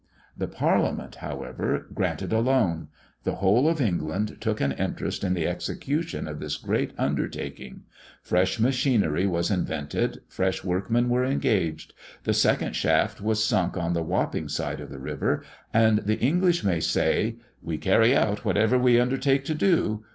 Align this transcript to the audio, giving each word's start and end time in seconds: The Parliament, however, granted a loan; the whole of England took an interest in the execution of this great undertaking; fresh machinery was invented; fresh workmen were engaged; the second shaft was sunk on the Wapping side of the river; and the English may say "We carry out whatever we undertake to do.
The 0.35 0.47
Parliament, 0.47 1.17
however, 1.17 1.85
granted 1.93 2.33
a 2.33 2.39
loan; 2.39 2.87
the 3.23 3.35
whole 3.35 3.69
of 3.69 3.79
England 3.79 4.37
took 4.41 4.59
an 4.59 4.71
interest 4.71 5.23
in 5.23 5.35
the 5.35 5.47
execution 5.47 6.27
of 6.27 6.39
this 6.39 6.57
great 6.57 6.89
undertaking; 6.97 7.83
fresh 8.23 8.59
machinery 8.59 9.27
was 9.27 9.51
invented; 9.51 10.21
fresh 10.27 10.63
workmen 10.63 11.07
were 11.07 11.23
engaged; 11.23 11.93
the 12.23 12.33
second 12.33 12.73
shaft 12.75 13.21
was 13.21 13.43
sunk 13.45 13.77
on 13.77 13.93
the 13.93 14.01
Wapping 14.01 14.49
side 14.49 14.79
of 14.79 14.89
the 14.89 14.97
river; 14.97 15.43
and 15.71 15.99
the 15.99 16.17
English 16.17 16.63
may 16.63 16.79
say 16.79 17.35
"We 17.61 17.77
carry 17.77 18.15
out 18.17 18.43
whatever 18.43 18.79
we 18.79 18.99
undertake 18.99 19.45
to 19.45 19.53
do. 19.53 20.03